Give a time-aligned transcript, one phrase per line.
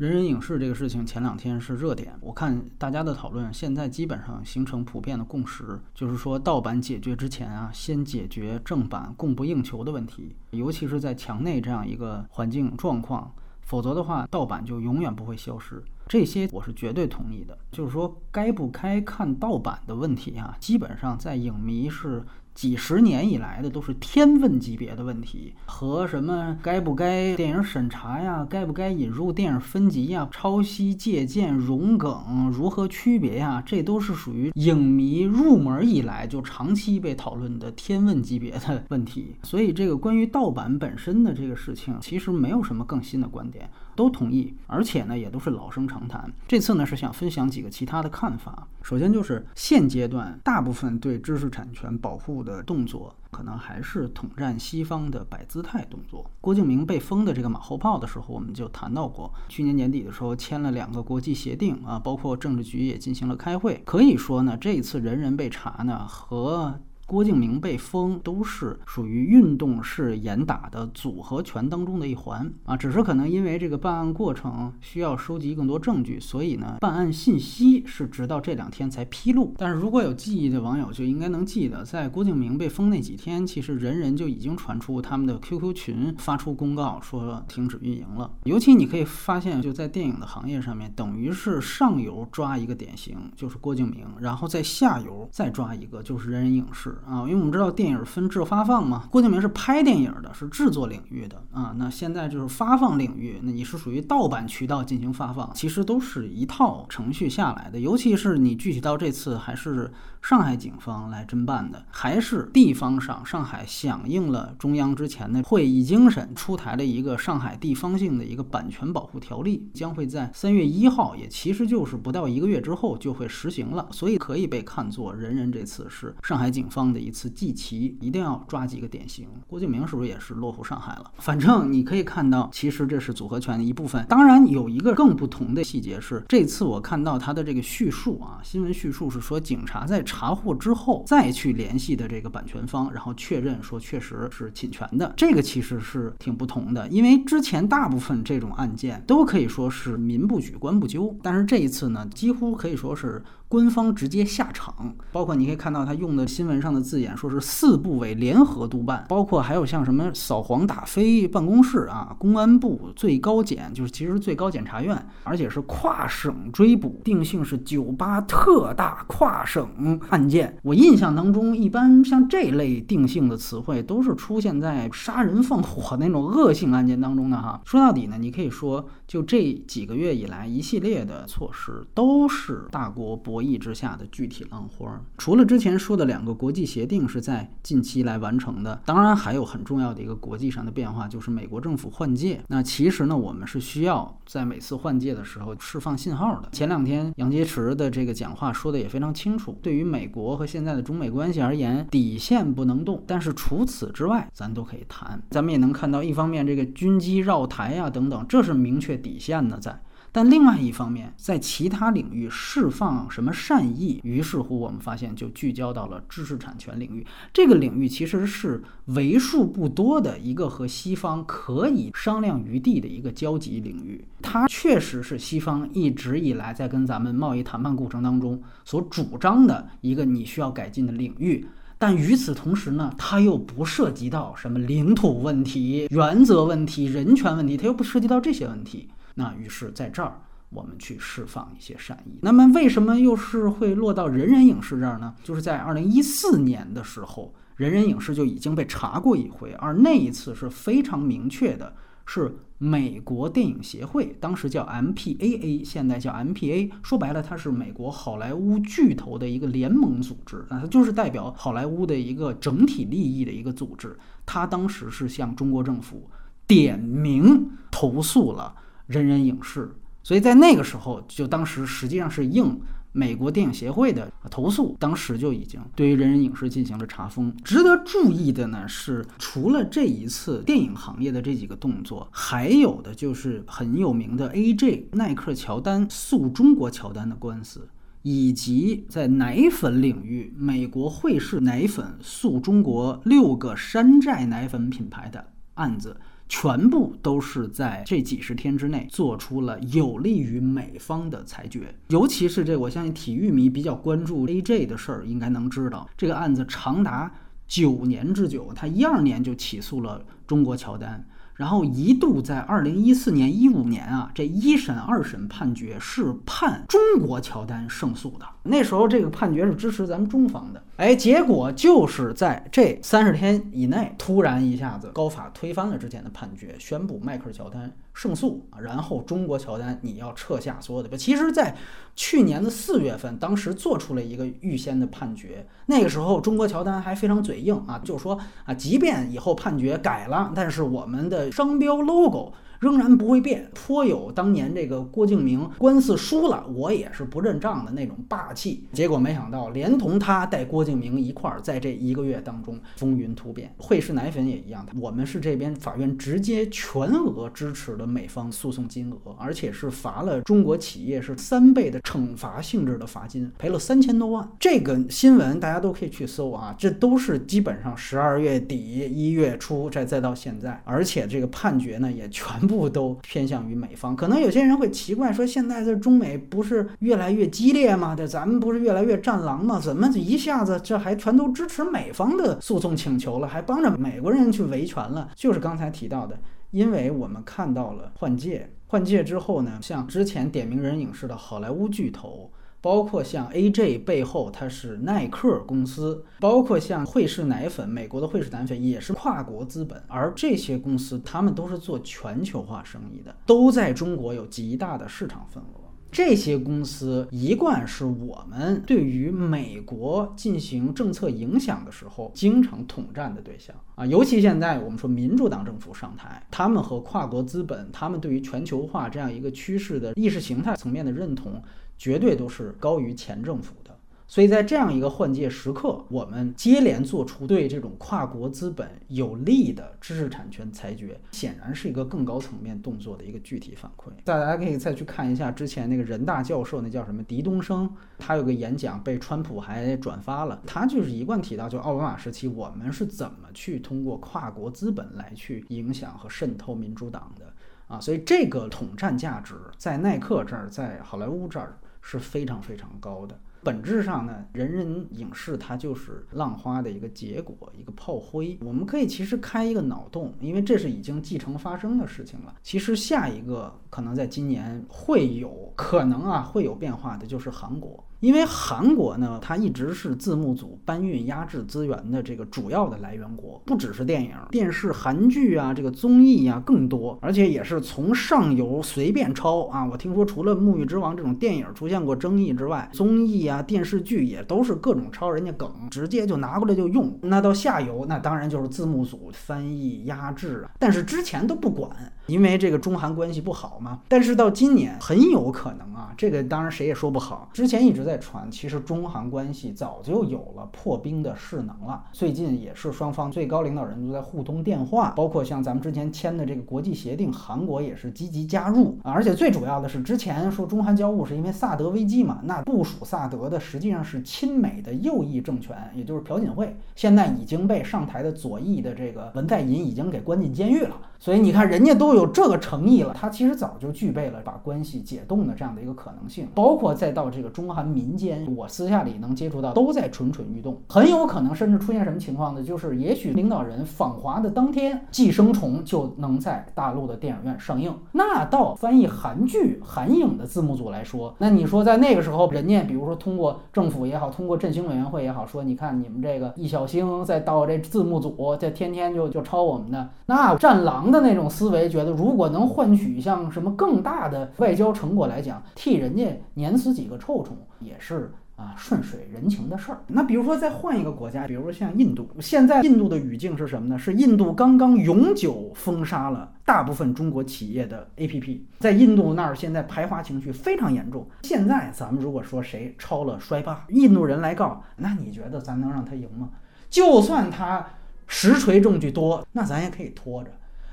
[0.00, 15.84] 人人影视这个事情前两天是热点，我看大家的讨论现在基本上形成普遍的共识，就是说盗版解决之前啊，先解决正版供不应求的问题，尤其是在墙内这样一个环境状况，否则的话，盗版就永远不会消失。
[16.08, 22.24] 这些我是绝对同意的，就是说该不该看盗版的问题啊，基本上在影迷是。
[22.60, 39.36] 几十年以来的都是天问级别的问题，和什么该不该电影审查呀，该不该引入电影分级呀，抄袭、借鉴、融梗如何区别呀，这都是属于影迷入门以来就长期被讨论的天问级别的问题。
[39.42, 43.70] 所以，这个关于盗版本身的这个事情，其实没有什么更新的观点。
[44.00, 46.32] 都同意，而且呢，也都是老生常谈。
[46.48, 48.66] 这次呢，是想分享几个其他的看法。
[48.80, 56.24] 首先就是现阶段大部分对知识产权保护的动作，可能还是统战西方的摆姿态动作。
[56.40, 63.82] 郭敬明被封的这个马后炮的时候，我们就谈到过，去年年底的时候签了两个国际协定啊，包括政治局也进行了开会。
[63.84, 66.80] 可以说呢，这一次人人被查呢和。
[67.10, 79.52] 郭敬明被封都是属于运动式严打的组合拳当中的一环啊，只是可能因为这个办案过程需要收集更多证据，所以呢，办案信息是直到这两天才披露。
[79.58, 88.30] 但是如果有记忆的网友就应该能记得，在郭敬明被封那几天，其实人人就已经传出他们的 QQ 群发出公告说停止运营了。
[88.44, 96.98] 尤其你可以发现，就在电影的行业上面，等于是上游抓一个典型，就是郭敬明，然后在下游再抓一个，就是人人影视。
[97.06, 101.74] 啊，因为我们知道电影分制发放嘛，郭敬明是拍电影的，是制作领域的啊。
[101.78, 107.78] 那现在就是发放领域，那你是属于盗版渠道进行发放，其实都是一套程序下来的。
[107.78, 123.86] 尤其是你具体到这次还是上海警方来侦办的，还是地方上上海响应了中央之前的会议精神，出台了一个上海地方性的一个版权保护条例，将会在三月一号，也其实就是不到一个月之后就会实行了。
[123.90, 126.89] 所以可以被看作人人这次是上海警方。
[126.92, 129.28] 的一次祭旗，一定要抓几个典型。
[129.46, 131.10] 郭敬明是不是也是落户上海了？
[131.18, 134.04] 反正你可以看到，其实这是组合拳的一部分。
[134.08, 145.12] 当然，有一个更不同的细节是，这次我看到他的这个叙述啊，新闻叙述是说，警察在查获之后再去联系的这个版权方，然后确认说确实是侵权的。
[145.16, 153.22] 这个其实是挺不同的，因为之前大部分这种案件都可以说是民不举，官不究，但是这一次呢，几乎可以说是。
[153.50, 170.56] 官方直接下场，包括你可以看到他用的新闻上的字眼，说是四部委联合督办，包括还有像什么扫黄打非办公室啊，公安部、最高检，就是其实最高检察院，而且是跨省追捕，定性是九八特大跨省案件。
[170.62, 177.60] 我印象当中，一般像这类定性的词汇，都是出现在杀人放火那种恶性案件当中的哈。
[177.64, 183.39] 说到底呢，你可以说，就这几个月以来，一系列的措施都是大国博。
[183.40, 192.42] 博弈之下的具体浪花，除了之前说的两个国际协定是在近期来完成的，当然还有很重要的一个国际上的变化，就是美国政府换届。
[192.48, 196.50] 那其实呢，我们是需要在每次换届的时候释放信号的。
[196.52, 205.18] 前两天杨洁篪的这个讲话说的也非常清楚，对于美国和现在的中美关系而言，底线不能动，但是除此之外，咱都可以谈。
[205.30, 209.80] 咱们也能看到，一方面这个军机绕台呀等等，这是明确底线的在。
[210.12, 217.06] 但另外一方面，在其他领域释放什么善意，于是乎我们发现就聚焦到了知识产权领域。
[217.32, 224.04] 这个领域其实是为数不多的一个和西方可以商量余地的一个交集领域。
[224.20, 231.46] 它确实是西方一直以来在跟咱们贸易谈判过程当中所主张的一个你需要改进的领域。
[231.78, 238.88] 但与此同时呢，它又不涉及到什么领土问题、原则问题、人权问题，它又不涉及到这些问题。
[239.20, 242.18] 那于是，在这儿我们去释放一些善意。
[242.22, 245.14] 那么，为什么又是会落到人人影视这儿呢？
[245.22, 251.74] 就是在二零一四年的时候，人人影视就已经被查过一回，而那一次是非常明确的，
[252.06, 256.70] 是美国电影协会，当时叫 MPAA，现在叫 MPA。
[256.82, 263.96] 说白了，它是美国好莱坞巨头的一个联盟组织，那它就是代表好莱坞的一个整体利益的一个组织。
[264.26, 266.10] 它当时是向中国政府
[266.46, 268.54] 点名投诉了。
[268.90, 269.70] 人人影视，
[270.02, 272.60] 所以在那个时候，就当时实际上是应
[272.90, 277.32] 美国电影协会的投诉，当时就已经对于人人影视进行了查封。
[277.44, 284.88] 值得注意的呢是，除了这一次电影行业的这几个动作，还有的就是很有名的 A.J.
[284.94, 287.68] 耐克乔丹诉中国乔丹的官司，
[288.02, 295.96] 以及在奶粉领域，美国惠氏奶粉诉中国六个山寨奶粉品牌的案子。
[296.30, 301.74] 全部都是在这几十天之内做出了有利于美方的裁决。
[301.88, 307.12] 尤其是这，我相信体育迷比较关注 AJ 的事儿，应该能知道这个案子长达
[307.48, 311.04] 九年之久，他一二年就起诉了中国乔丹。
[311.40, 318.26] 然后一度在二零一四年、一五年啊，这一审、二审判决是判中国乔丹胜诉的。
[318.42, 320.62] 那时候这个判决是支持咱们中方的。
[320.76, 328.46] 哎，结果就是在这三十天以内，突然一下子高法推翻了之前的判决，宣布迈克尔乔丹胜诉。
[328.60, 330.94] 然后中国乔丹你要撤下所有的。
[330.94, 331.54] 其实，在
[331.96, 341.29] 去年的四月份，当时做出了一个预先的判决，那个时候中国乔丹还非常嘴硬啊，就说啊，即便以后判决改了，但是我们的。
[341.30, 342.32] 商标 logo。
[342.60, 348.62] 仍然不会变，颇有当年这个郭敬明官司输了，我也是不认账的那种霸气。
[348.74, 353.50] 结果没想到，连同他带郭敬明一块儿，在这一个月当中风云突变。
[353.56, 364.30] 惠氏奶粉也一样，我们是这边法院直接全额支持的美方诉讼金额，而且是罚了中国企业是三倍的惩罚性质的罚金，赔了三千多万。
[364.38, 368.58] 这个新闻大家都可以去搜啊，这都是基本上十二月底
[368.94, 372.49] 一月初，再再到现在，而且这个判决呢也全。
[372.50, 377.94] 不都偏向于美方，可能有些人会奇怪说，现在这中美不是越来越激烈吗？
[377.96, 379.60] 这咱们不是越来越战狼吗？
[379.60, 385.08] 怎么一下子这还全都支持美方的诉讼请求了，还帮着美国人去维权了？
[385.14, 386.18] 就是刚才提到的，
[386.50, 392.28] 因为我们看到了换届，换届之后呢，像之前点名人影视的好莱坞巨头。
[392.60, 399.82] 包括像 AJ 背后，它是耐克公司；包括像惠氏奶粉，美国的惠氏奶粉也是跨国资本。
[399.88, 405.60] 而这些公司，他们都是做全球化生意的，都在中国有极大的市场份额。
[405.92, 413.84] 这些公司一贯是我们对于美国进行政策影响的时候经常统战的对象啊。
[413.84, 421.42] 尤其现在我们说民主党政府上台，他们和跨国资本，他们对于全球化这样一个趋势的意识形态层面的认同。
[421.80, 423.74] 绝对都是高于前政府的，
[424.06, 433.88] 所以在这样一个换届时刻，我们接连做出对这种跨国资本有利的知识产权裁决，显然是一个更高层面动作的一个具体反馈。
[434.04, 447.32] 大家可以再去看一下之前那个人大教授，那叫什么狄东升，他有个演讲被川普还转发了，他就是一贯提到，就奥巴马时期我们是怎么去通过跨国资本来去影响和渗透民主党的
[447.68, 451.56] 啊，所以这个统战价值在耐克这儿，在好莱坞这儿。
[451.80, 453.18] 是非常非常高的。
[453.42, 458.38] 本质上呢，人人影视它就是浪花的一个结果，一个炮灰。
[458.42, 462.34] 我们可以其实开一个脑洞，因为这是已经继承发生的事情了。
[462.42, 467.82] 其实下一个可能在今年会有可能啊，会有变化的，就是韩国。
[468.00, 479.66] 因为韩国呢，它一直是字幕组搬运压制资源的这个主要的来源国，不只是电影、电视、韩剧啊，这个综艺啊更多，而且也是从上游随便抄啊。
[479.70, 486.98] 我听说除了《沐浴之王》这种电影出现过争议之外，综艺啊、电视剧也都是各种抄人家梗，直接就拿过来就用。
[487.02, 491.70] 那到下游，那当然就是字幕组翻译压制啊，但是之前都不管。
[492.06, 497.28] 因为这个中韩关系不好嘛，但是到今年很有可能啊，这个当然谁也说不好。
[497.32, 501.84] 之前一直在传，其实中韩关系早就有了破冰的势能了。
[501.92, 508.92] 最近也是双方最高领导人都在互通电话，包括像咱们之前签的这个国际协定，韩国也是积极加入啊。
[508.92, 520.76] 而且最主要的是，之前说中韩交恶是因为萨德危机嘛，那部署萨德的实际上是亲美的右翼政权，也就是朴槿惠，现在已经被上台的左翼的这个文在寅已经给关进监狱了。
[520.98, 526.28] 所以你看，人家都有这个诚意了，他其实早就具备了把关系解冻的这样的一个可能性。
[526.34, 530.60] 包括再到这个中韩民民间，我私下里能接触到，都在蠢蠢欲动。
[530.68, 532.42] 很有可能甚至出现什么情况呢？
[532.42, 537.74] 就是也许领导人访华的当天，《寄生虫》就能在大陆的电影院上映。
[537.92, 550.90] 那到翻译韩剧、韩影的字幕组来说，那你说在那个时候，人家比如说通过政府也好，通过振兴委员会也好，说你看你们这个易小星，再到这字幕组，这天天就就抄我们的，那战狼。
[550.90, 559.78] 的那种思维，觉得如果能换取像什么更大的外交成果来讲，替人家碾死几个臭虫也是啊顺水人情的事儿。
[559.86, 563.78] 那比如说再换一个国家，比如说像印度，现在印度的语境是什么呢？
[563.78, 571.06] 是印度刚刚永久封杀了大部分中国企业的 APP，在印度那儿现在排华情绪非常严重。
[571.22, 576.30] 现在咱们如果说谁抄了衰霸，印度人来告，那你觉得咱能让他赢吗？
[576.68, 577.66] 就算他
[578.06, 580.30] 实锤证据多，那咱也可以拖着。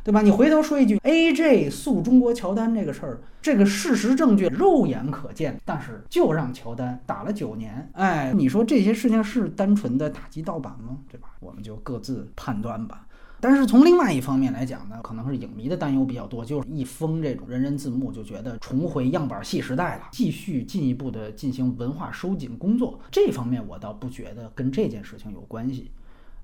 [0.08, 0.22] 对吧？
[0.22, 7.90] 你回头说一句，AJ 诉中国乔丹这个事儿，这个事实证据肉眼可见，但是就让乔丹打了九年。
[7.92, 11.00] 哎，你说这些事情是单纯的打击盗版吗？
[11.12, 11.32] 对吧？
[11.42, 13.06] 我们就各自判断吧。
[13.42, 22.98] 但是从另外一方面来讲呢，可能是影迷的担忧比较多，就是一封这种人人字幕就觉得重回样板戏时代了，继续进一步的进行文化收紧工作。
[23.12, 25.92] 这方面我倒不觉得跟这件事情有关系。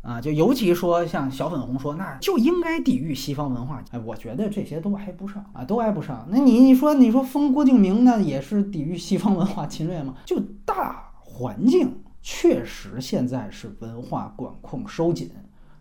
[0.03, 3.81] 啊，就尤其说像小粉红说，那就应该抵御西方文化。
[3.91, 6.27] 哎，我觉得这些都挨不上啊，都挨不上。
[6.29, 10.15] 那你你说你说封郭敬明那也是抵御西方文化侵略吗？
[10.25, 15.31] 就大环境确实现在是文化管控收紧，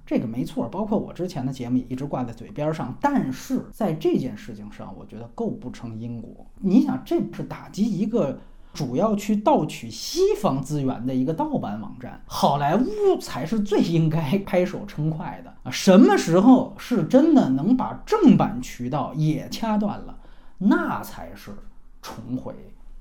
[0.06, 0.68] 这个没错。
[0.68, 6.46] 包括我之前的节目也一直挂在嘴边上，但是在这件事情上，我觉得构不成因果。
[6.60, 8.38] 你想，这是打击一个。
[8.72, 12.86] 主要去盗取西方资源的一个盗版网站，好莱坞
[13.20, 15.70] 才是最应该拍手称快的啊！
[15.70, 20.18] 什么时候是真的能把正版渠道也掐断了，
[20.56, 21.50] 那才是
[22.00, 22.54] 重回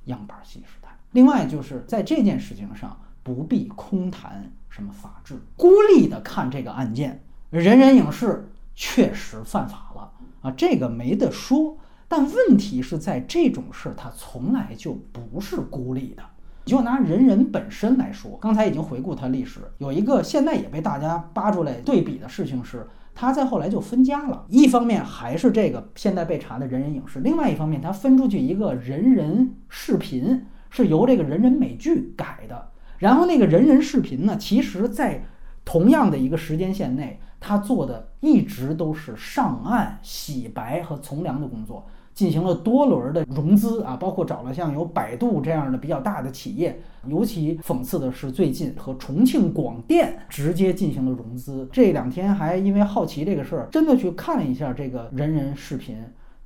[0.05, 0.89] 样板戏时代。
[1.11, 10.11] 另外，就是在这件事情上不必空谈什么法治，孤立的看这个案件，人人影视确实犯法了
[10.41, 11.77] 啊，这个没得说。
[12.11, 16.21] 但问题是在这种事儿，它从来就不是孤立的。
[16.65, 24.45] 你就拿人人本身来说，刚才已经回顾它历史，有一个现在也被大家扒出来对比的事情是，它在后来就分家了。
[24.49, 32.71] 一方面还是这个现在被查的人人影视，另外一方面它分出去一个人人视频，是由这个人人美剧改的。
[32.97, 35.23] 然后那个人人视频呢，其实在
[35.63, 41.87] 同样的一个时间线内，它做的一直都是上岸洗白和从良的工作。
[42.21, 46.79] 进行了多轮的融资啊，包括找了像有百度这样的比较大的企业。
[47.07, 51.67] 尤其讽刺的是，最近和重庆广电直接进行了融资。
[51.71, 55.97] 这两天还因为好奇这个事儿，真的去看了一下这个人人视频。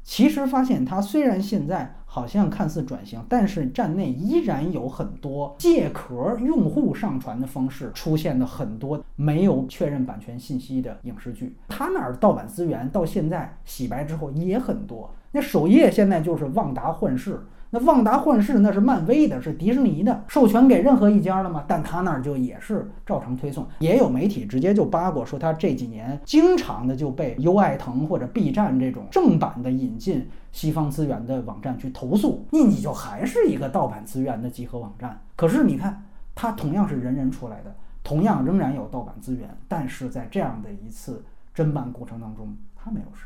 [0.01, 11.57] 其实发现，他虽然现在好像看似转型，但是站内依然有很多借壳用户上传的方式出现的很多没有确认版权信息的影视剧。
[11.67, 15.13] 他那儿盗版资源到现在洗白之后也很多。
[15.34, 17.38] 那首页现在就是旺达幻视。
[17.75, 21.65] 那旺达幻视那是漫威的，是迪士尼的，授权给任何一家了吗？
[21.67, 35.20] 但他那儿就也是照常推送，也有媒体直接就扒过，说他这几年经常的就被优爱腾或者 B 站这种正版的引进西方资源的网站去投诉，那你就还是一个盗版资源的集合网站。
[35.36, 36.01] 可是你看，
[36.34, 43.25] 它同样是人人出来的，同样仍然有盗版资源，但是在这样的一次侦办过程当中，它没有事。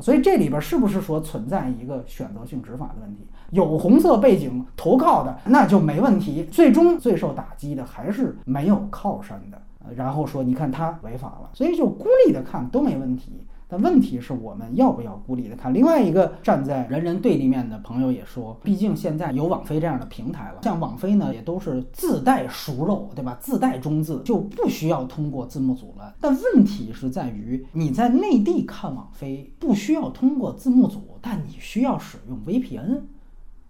[0.00, 3.26] 所以这里边是不是说存在一个选择性执法的问题？
[3.50, 9.60] 有红色背景投靠的那就没问题，最终最受打击的还是没有靠山的。
[9.94, 13.44] 然后说你看他违法了，所以就孤立的看都没问题。
[13.66, 15.72] 但问题是我们要不要孤立的看？
[15.72, 23.36] 另外一个站在人人对立面的朋友也说，毕竟现在有网飞这样的平台了，像网飞呢也都是自带熟肉，对吧？
[23.40, 26.14] 自带中字就不需要通过字幕组了。
[26.20, 33.00] 但问题是在于你在内地看网飞不需要通过字幕组，但你需要使用 VPN，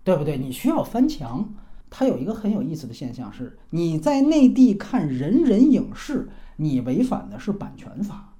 [0.02, 0.36] 对不对？
[0.36, 1.54] 你需要翻墙。
[1.88, 8.33] 它有一个很有意思的现象是，你在内地看人人影视，你违反的是版权法。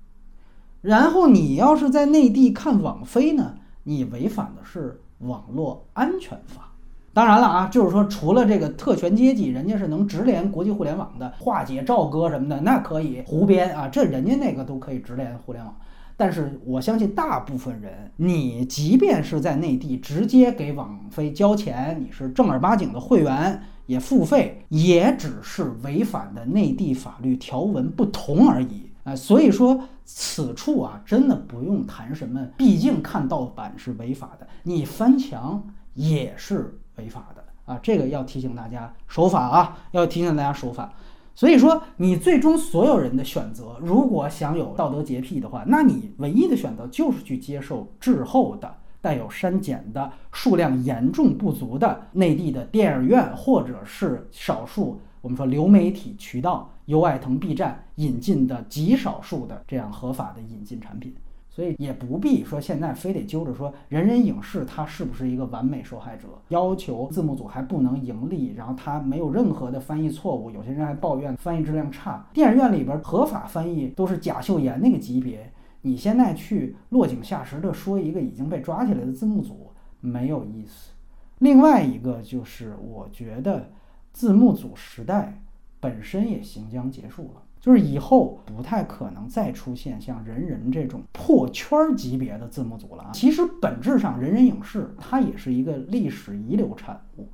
[0.84, 6.70] 然后你要是在内地看网飞呢，你违反的是网络安全法。
[7.14, 15.74] 当然了啊，就是说除了这个特权阶级，人家是能直连国际互联网的，化解、赵哥什么的，那可以胡编啊，这人家那个都可以直连互联网。
[16.18, 28.83] 但是我相信大部分人，你即便是在内地直接给网飞交钱，你是正儿八经的会员，也付费，也只是违反的内地法律条文不同而已。
[29.04, 40.92] 啊，所以说此处啊，真的不用谈什么，毕竟看盗版是违法的，你翻墙也是违法的啊，这个要提醒大家守法啊，要提醒大家守法。
[41.36, 55.00] 所以说，你最终所有人的选择，如果想有道德洁癖的话，那你唯一的选择就是去接受滞后的、带有删减的、数量严重不足的内地的电影院，或者是少数。
[55.20, 61.14] 我们说流媒体渠道，优爱腾、B 站引进的极少数的这样合法的引进产品，
[61.48, 75.50] 所以也不必说现在非得揪着说人人影视它是不是一个完美受害者，要求字幕组还不能盈利，然后它没有任何的翻译错误，有些人还抱怨翻译质量差，电影院里边合法翻译都是贾秀妍那个级别，
[75.82, 80.90] 你现在去落井下石的说一个已经被抓起来的字幕组没有意思。
[81.38, 83.70] 另外一个就是我觉得。
[84.14, 85.42] 字幕组时代
[85.84, 93.10] 本身也行将结束了，就是以后不太可能再出现像人人这种破圈级别的字幕组了啊。
[93.12, 97.28] 其实本质上，人人影视它也是一个历史遗留产物，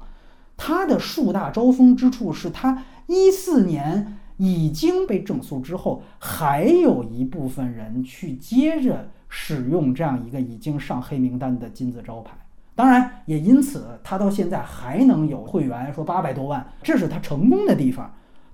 [0.57, 12.37] 它的树大招风之处是它一四年已经被整肃之后，还有一部分人去接着使用这样一个已经上黑名单的金字招牌。
[12.75, 18.11] 当然，也因此它到现在还能有会员，说八百多万，这是它成功的地方，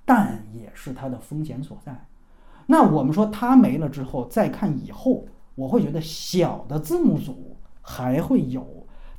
[0.07, 2.05] 但也是它的风险所在。
[2.65, 8.65] 那我们说它没了之后，再看以后，我会觉得小的字幕组还会有，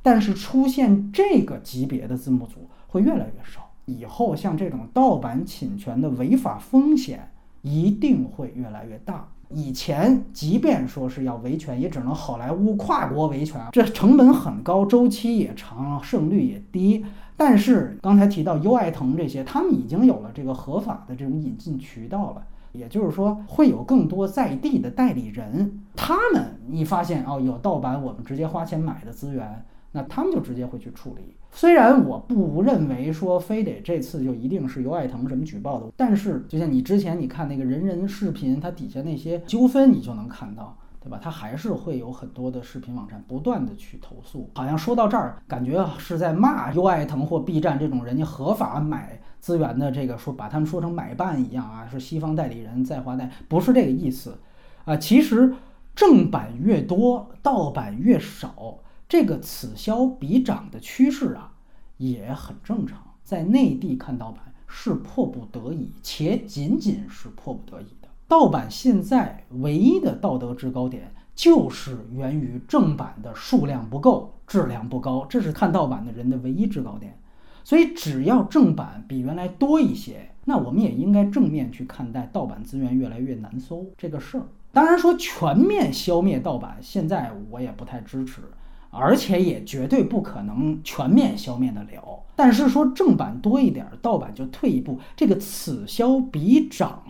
[0.01, 3.69] 但是出现这个级别的字幕组会越来越少。
[3.85, 7.31] 以后像这种盗版侵权的违法风险
[7.61, 9.27] 一定会越来越大。
[9.51, 17.05] 以前即便说是要维权，也只能好莱坞跨国维权，这成本很高，周期也长，胜率也低。
[17.39, 22.43] 但是刚才提到优爱腾这些，他们已经有了这个合法的这种引进渠道了，
[22.73, 31.33] 也就是说会有更多在地的代理人，他们你发现哦有盗版，我们直接花钱买的资源，那他们就直接会去处理。
[31.51, 41.19] 虽然我不认为说非得这次就一定是优爱腾什么举报的，但是就像你之前你看那个人人视频，它底下那些纠纷你就能看到，对吧？
[41.21, 44.49] 它还是会有很多的视频网站不断的去投诉。
[44.55, 54.37] 好像说到这儿，感觉是在骂优爱腾或 B 站这种人家合法买资源的这个说把他们说成买办一样啊，是西方代理人在华代，不是这个意思
[54.83, 54.97] 啊。
[54.97, 55.53] 其实
[55.95, 58.79] 正版越多，盗版越少。
[59.07, 61.53] 这个此消彼长的趋势啊，
[61.97, 62.99] 也很正常。
[63.23, 67.87] 在内地看盗版是迫不得已，且仅仅是迫不得已。
[68.29, 77.17] 盗版现在唯一的道德制高点，就是源于正版的数量不够，质量不高，这是看盗版的人的唯一制高点。
[77.63, 84.43] 所以，只要正版比原来多一些，那我们也应该正面去看待盗版资源越来越难搜这个事儿。
[84.71, 88.43] 当然，说全面消灭盗版，现在我也不太支持。
[88.91, 92.23] 而且也绝对不可能全面消灭得了。
[92.35, 97.03] 但是说正版多一点，盗版就退一步，这个此消彼长，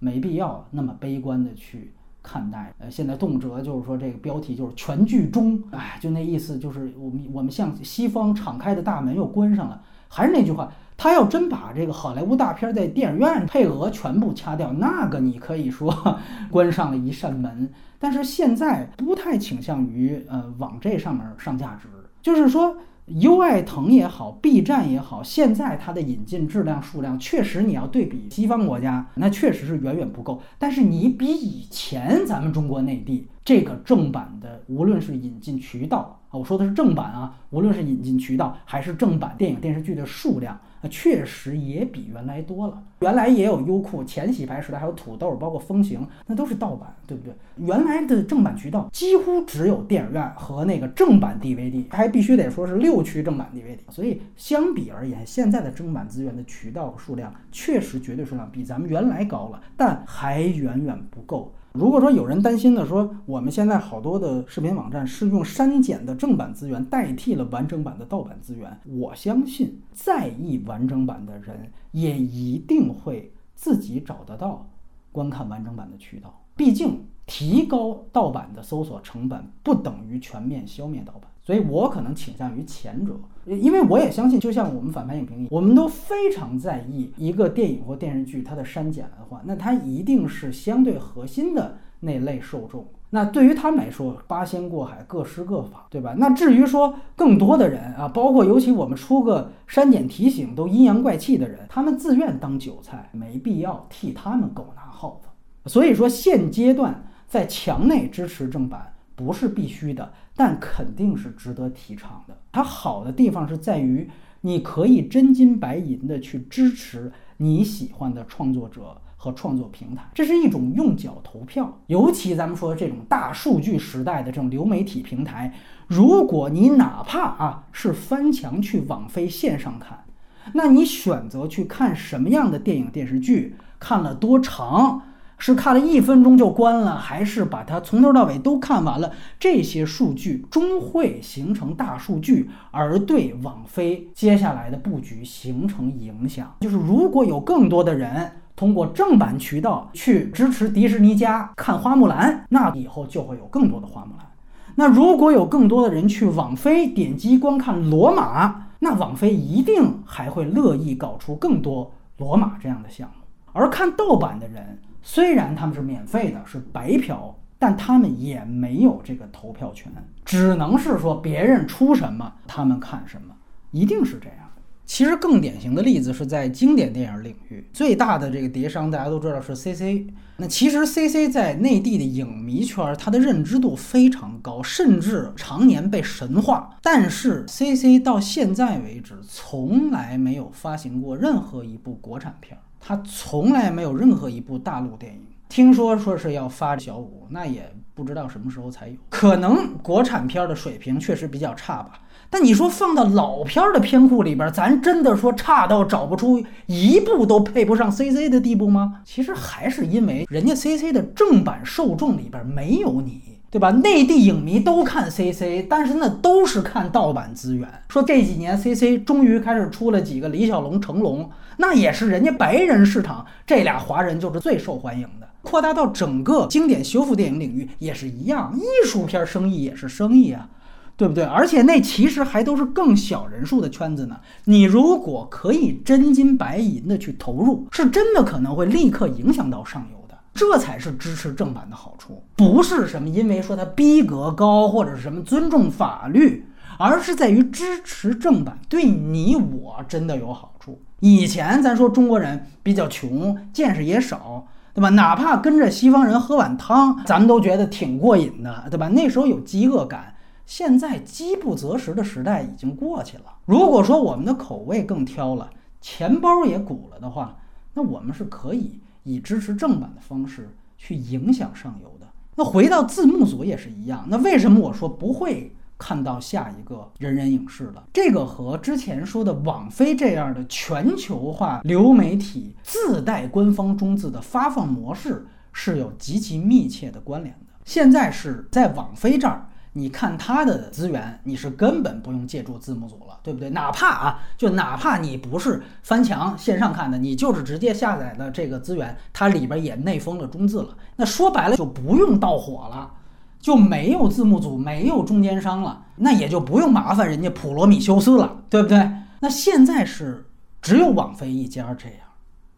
[0.00, 2.74] 没必要那么悲观的去看待。
[2.78, 9.80] 呃，现在动辄就是说这个标题就是全剧终，哎，就那意思，就是我们我们向西方敞开的大门又关上了。
[10.12, 15.94] 还是那句话，他要真把这个好莱坞大片在电影院配额全部掐掉，那个你可以说
[16.50, 17.72] 关上了一扇门。
[18.00, 21.86] 但是现在不太倾向于呃往这上面上价值，
[22.20, 30.40] 就是说优爱腾也好，B 站也好，现在它的引进质量数量确实你要对比西方国家，那确实是远远不够。
[30.58, 40.58] 但是你比以前咱们中国内地这个正版的，无论是引进渠道啊，我说的是正版啊，无论是引进渠道还是正版电影电视剧的数量。
[40.82, 42.82] 那确实也比原来多了。
[43.00, 47.32] 原来也有优酷，前洗牌时代还有土豆，包括风行，那都是盗版，对不对？
[47.56, 53.78] 原来的正版渠道几乎只有电影院和那个正版 DVD，还必须得说是六区正版 DVD。
[53.90, 61.52] 所以相比而言，现在的正版资源的渠道数量确实绝对数量比咱们原来高了，但还远远不够。
[61.72, 74.68] 如果说有人担心的说，我们现在好多的视频网站是用删减的正版资源代替了完整版的盗版资源，我相信在意完整版的人也一定会自己找得到
[75.12, 76.42] 观看完整版的渠道。
[76.56, 83.12] 毕竟提高盗版的搜索成本不等于全面消灭盗版，所以我可能倾向于前者。
[83.46, 92.86] 因为我也相信，就像我们反派影评一样，我们都非常在意一个电影或电视剧它的删减的话，那它一定是相对核心的那类受众。
[93.12, 96.14] 那对于他们来说，八仙过海，各施各法，对吧？
[96.16, 105.28] 那至于说更多的人啊，包括尤其我们出个删减提醒都阴阳怪气的人，他们自愿当韭菜，没必要替他们狗拿耗子。
[105.68, 110.12] 所以说，现阶段在墙内支持正版不是必须的。
[110.34, 112.34] 但肯定是值得提倡的。
[112.50, 114.08] 它好的地方是在于，
[114.40, 121.80] 你可以真金白银的去支持你喜欢的创作者和创作平台，这是一种用脚投票。
[121.88, 125.52] 尤其咱们说这种大数据时代的这种流媒体平台，
[125.86, 130.06] 如果你哪怕啊是翻墙去网飞线上看，
[130.54, 135.02] 那你选择去看什么样的电影电视剧，看了多长？
[135.42, 139.10] 是看了一分钟就关了，还是把它从头到尾都看完了？
[139.38, 146.54] 这些数据终会形成大数据，而对网飞接下来的布局形成影响。
[146.60, 154.26] 就是如果有更多的人通过正版渠道去支持迪士尼家看花木兰，那以后就会有更多的花木兰。
[154.74, 163.14] 那如果有更多的人去网飞点击观看罗马，那网飞一定还会乐意搞出更多罗马这样的项目。
[163.54, 164.78] 而看盗版的人。
[165.02, 169.92] 虽然他们是免费的，是白嫖，但他们也没有这个投票权，
[170.24, 173.34] 只能是说别人出什么，他们看什么，
[173.70, 174.36] 一定是这样。
[174.84, 180.04] 其实更典型的例子是在经典电影领域，最大的这个碟商大家都知道是 CC。
[180.36, 186.76] 那其实 CC 在内地的影迷圈，它的认知度非常高，甚至常年被神化。
[186.82, 195.20] 但是 CC 到现在为止，从来没有发行过任何一部国产片，它从来没有任何一部大陆电影。
[195.48, 198.94] 听说说是要发小五，那也不知道什么时候才有。
[199.08, 202.00] 可能国产片的水平确实比较差吧。
[202.32, 209.00] 但你说放到老片的片库里边，咱真的说差到找不出一部都配不上 CC 的地步吗？
[209.04, 213.70] 其实还是因为人家 CC 的正版受众里边没有你，对吧？
[213.70, 217.68] 内地影迷都看 CC，但是那都是看盗版资源。
[217.88, 225.28] 说这几年 CC 终于开始出了几个李小龙、成龙，那也是人家白人市场，这俩华人就是最受欢迎的。
[225.42, 230.48] 扩大到整个经典修复电影领域也是一样，艺术片生意也是生意啊。
[230.96, 231.24] 对不对？
[231.24, 234.18] 而且那其实还都是更小人数的圈子呢。
[234.44, 239.99] 你如果可以真金白银的去投入，是真的可能会立刻影响到上游。
[240.40, 246.46] 这才是支持正版的好处，不是什么因为说它逼格高或者是什么尊重法律，
[246.78, 250.80] 而是在于支持正版对你我真的有好处。
[251.00, 254.88] 以前咱说中国人比较穷，见识也少，对吧？
[254.88, 258.88] 哪怕跟着西方人喝碗汤，咱们都觉得挺过瘾的，对吧？
[258.88, 260.14] 那时候有饥饿感。
[260.46, 263.24] 现在饥不择食的时代已经过去了。
[263.44, 265.50] 如果说我们的口味更挑了，
[265.82, 267.36] 钱包也鼓了的话，
[267.74, 272.06] 那我们是可以以支持正版的方式去影响上游的。
[272.36, 274.06] 那回到字幕组也是一样。
[274.08, 277.84] 那为什么我说不会看到下一个人人影视了？
[277.92, 287.54] 这个和之前说的网飞这样的全球化流媒体自带官方中字的发放模式是有极其密切的关联的。
[287.64, 289.49] 现在是在网飞这儿。
[289.72, 293.48] 你看它的资源，你是根本不用借助字幕组了，对不对？
[293.50, 300.76] 哪怕啊，就哪怕你不是翻墙线上看的，你就是直接下载的这个资源，它里边也内封了中字了。
[300.96, 302.90] 那说白了就不用到火了，
[303.38, 308.90] 就没有字幕组，没有中间商了，那也就不用麻烦人家普罗米修斯了，对不对？
[309.20, 310.26] 那现在是
[310.60, 311.98] 只有网飞一家这样，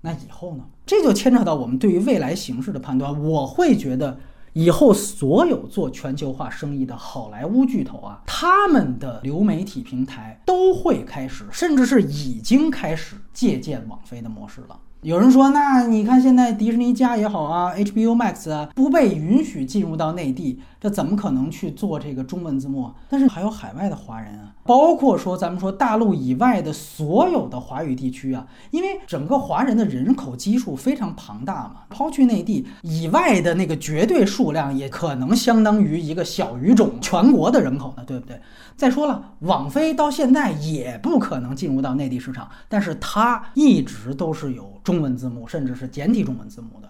[0.01, 0.65] 那以后呢？
[0.87, 3.23] 这就牵扯到我们对于未来形势的判断。
[3.23, 4.19] 我会觉得。
[4.55, 14.79] 以后所有做全球化生意的好莱坞巨头啊，他们的流媒体平台都会开始，甚至是已经开始借鉴网飞的模式了。
[15.03, 22.89] 有人说，那你看现在迪士尼加也好啊，HBO Max 啊，不被允许进入到内地，这怎么可能去做这个中文字幕？
[23.09, 38.41] 但是还有海外的华人啊，包括说咱们说大陆以外的所有的华语地区啊，因为整个华人的人口基数非常庞大嘛，抛去内地以外的那个绝对数量，也可能相当于一个小语种全国的人口呢，对不对？
[38.77, 46.89] 再说了，网飞到现在也不可能进入到内地市场，但是它一直都是有中文字幕，甚至是简体中文字幕的。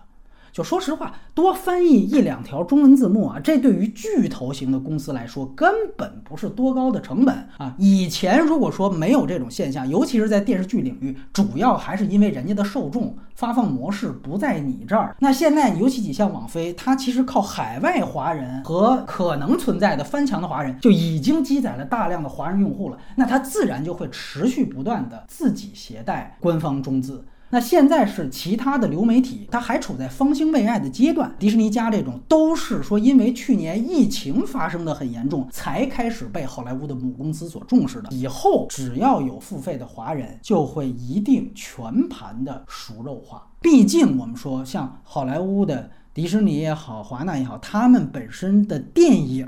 [0.52, 7.74] 就说实话，多翻译一两条中文字幕啊，这对于巨头型的公司来说根本不是多高的成本啊。
[7.78, 15.16] 以前如果说没有这种现象，尤其是在电视剧领域，主要还是因为人家的受众发放模式不在你这儿。
[15.20, 22.98] 那现在尤其你像网飞，它其实靠海外华人和可能存在的翻墙的华人，就已经积攒了大量的华人用户了。
[23.16, 27.24] 那它自然就会持续不断的自己携带官方中字。
[27.54, 31.30] 那现在是其他的流媒体，它还处在方兴未艾的阶段。
[31.38, 38.08] 迪士尼家这种都是说，因为去年疫情发生的很严重，才开始被好莱坞的母公司所重视的。
[38.10, 43.46] 以后只要有付费的华人，就会一定全盘的熟肉化。
[43.60, 49.46] 毕竟我们说，像好莱坞的迪士尼也好，华纳也好，他们本身的电影。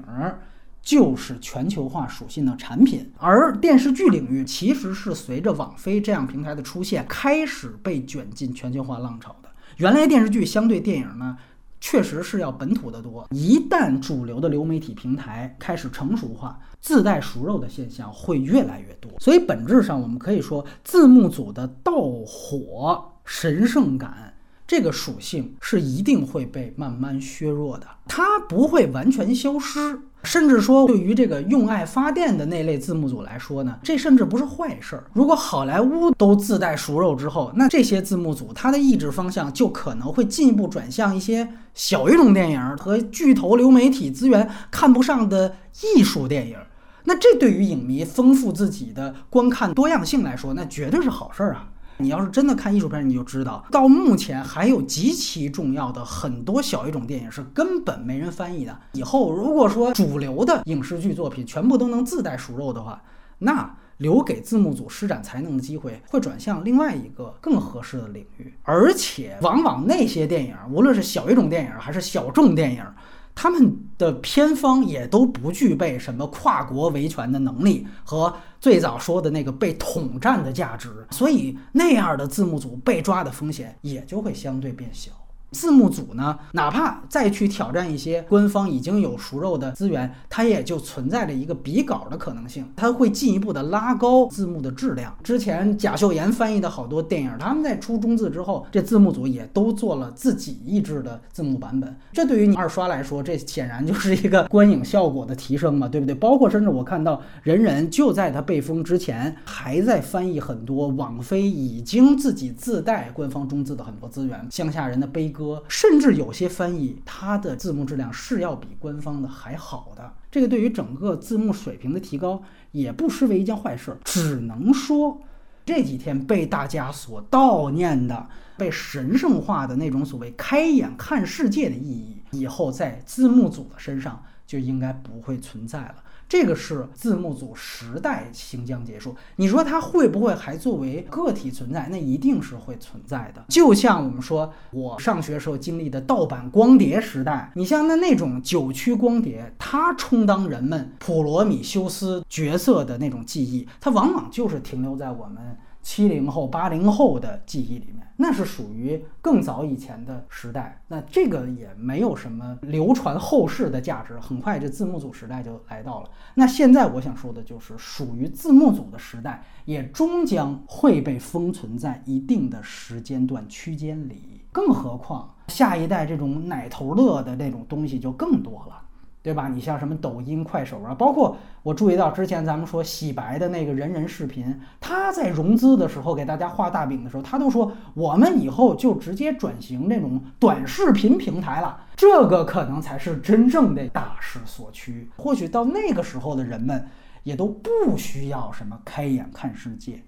[0.84, 9.48] 就是全球化属性的产品，而电视剧领域其实是随着网飞这样平台的出现，开始被卷进全球化浪潮的。
[9.78, 11.38] 原来电视剧相对电影呢，
[11.80, 13.26] 确实是要本土的多。
[13.30, 19.10] 一旦主流的流媒体平台开始成熟化，自带熟肉的现象会越来越多。
[19.18, 21.92] 所以本质上，我们可以说，字幕组的盗
[22.26, 24.34] 火神圣感
[24.66, 29.98] 这个属性是一定会被慢慢削弱的，它不会完全消失。
[30.24, 35.04] 甚至说，对于这个用爱发电的那类字幕组来说呢，这甚至不是坏事儿。
[35.12, 45.54] 如果好莱坞都自带熟肉之后，那这些字幕组它的意志方向就可能会进一步转向一些小语种电影和巨头流媒体资源看不上的
[45.96, 46.56] 艺术电影。
[47.04, 51.68] 那这对于影迷丰富自己的观看多样性来说，那绝对是好事儿啊。
[51.98, 58.76] 你要是真的看艺术片，你就知道，到目前还有极其重要的很多小语种电影是根本没人翻译的。
[58.92, 63.02] 以后如果说主流的影视剧作品全部都能自带熟肉的话，
[63.38, 72.84] 那留给字幕组施展才能的机会会转向另外一个更合适的领域，而且往往那些电影，无论是小语种电影还是小众电影，
[73.34, 85.10] 他们的偏方也都不具备什么跨国维权的能力和最早说的那个被统战的价值，所以那样的字幕组被抓的风险也就会相对变小。
[85.54, 95.16] 字幕组呢，哪怕再去挑战一些官方已经有熟肉的资源，它也就存在着一个比稿的可能性，它会进一步的拉高字幕的质量。
[95.22, 101.96] 之前贾秀妍翻译的好多电影，他们在出中字之后，这字幕组也都做了自己译制的字幕版本。
[102.12, 106.14] 这对于你二刷来说，这显然就是一个观影效果的提升嘛，对不对？
[106.16, 115.43] 包括甚至我看到人人就在他被封之前，还在翻译很多网飞已经自己自带官方中字的很多资源，乡下人的悲歌。
[115.68, 120.12] 甚至有些翻译，它的字幕质量是要比官方的还好的。
[120.30, 123.96] 这个对于整个字幕水平的提高，也不失为一件坏事。
[124.04, 125.20] 只能说，
[125.64, 135.96] 这几天被大家所悼念的、被神圣化的那种所谓“开眼看世界”的意义，以后在字幕组的身上就应该不会存在了。
[136.34, 139.14] 这个是字幕组时代行将结束。
[139.36, 141.86] 你说它会不会还作为个体存在？
[141.92, 143.44] 那一定是会存在的。
[143.48, 155.56] 就像我们说，我上学时候经历的盗版光碟时代，你像那那种九曲光碟，它充当人们普罗米修斯角色的那种记忆，它往往就是停留在我们。
[155.84, 164.18] 七零后、八零后的记忆里面，那是属于更早以前的时代，那这个也没有什么流传后世的价值。
[164.18, 166.08] 很快，这字幕组时代就来到了。
[166.34, 174.46] 那现在我想说的就是，属于字幕组的时代，也终将会被封存在一定的时间段区间里。
[174.50, 178.80] 更何况，下一代这种奶头乐的那种东西就更多了。
[179.24, 179.48] 对吧？
[179.48, 195.10] 你像什么抖音、快手啊，包括我注意到之前咱们说洗白的那个人人视频，他在融资的时候给大家画大饼的时候，他都说我们以后就直接转型那种短视频平台了，这个可能才是真正的大势所趋。
[195.16, 196.86] 或许到那个时候的人们
[197.22, 200.02] 也都不需要什么开眼看世界，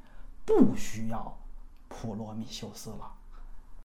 [0.45, 1.39] 不需要
[1.89, 3.16] 普罗米修斯了。